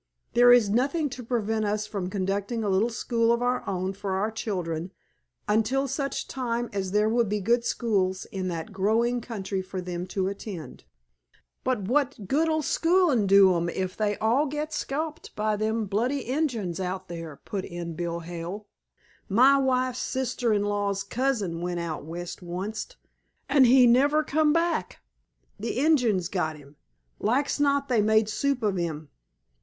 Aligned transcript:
There 0.33 0.51
is 0.51 0.67
nothing 0.67 1.11
to 1.11 1.21
prevent 1.21 1.63
us 1.63 1.85
from 1.85 2.09
conducting 2.09 2.63
a 2.63 2.69
little 2.69 2.89
school 2.89 3.31
of 3.31 3.43
our 3.43 3.63
own 3.69 3.93
for 3.93 4.13
our 4.15 4.31
children 4.31 4.89
until 5.47 5.87
such 5.87 6.27
time 6.27 6.71
as 6.73 6.89
there 6.89 7.07
will 7.07 7.23
be 7.23 7.39
good 7.39 7.63
schools 7.63 8.25
in 8.31 8.47
that 8.47 8.73
growing 8.73 9.21
country 9.21 9.61
for 9.61 9.79
them 9.79 10.07
to 10.07 10.27
attend." 10.27 10.85
"But 11.63 11.81
what 11.83 12.27
good'll 12.27 12.63
schoolin' 12.63 13.27
do 13.27 13.55
'em 13.55 13.69
if 13.69 13.95
they 13.95 14.13
was 14.13 14.17
all 14.21 14.49
to 14.49 14.51
get 14.55 14.73
skulped 14.73 15.35
by 15.35 15.55
them 15.55 15.85
bloody 15.85 16.21
Injuns 16.27 16.79
out 16.79 17.07
there?" 17.07 17.39
put 17.45 17.63
in 17.63 17.93
Bill 17.93 18.21
Hale. 18.21 18.65
"My 19.29 19.59
wife's 19.59 19.99
sister 19.99 20.51
in 20.51 20.63
law's 20.63 21.03
cousin 21.03 21.61
went 21.61 21.79
out 21.79 22.03
west 22.05 22.41
onct, 22.41 22.95
an' 23.47 23.65
he 23.65 23.85
never 23.85 24.23
come 24.23 24.51
back. 24.51 25.01
The 25.59 25.73
Injuns 25.77 26.27
got 26.27 26.57
him. 26.57 26.77
Like's 27.19 27.59
not 27.59 27.87
they 27.87 28.01
made 28.01 28.29
soup 28.29 28.63
of 28.63 28.77
him. 28.77 29.09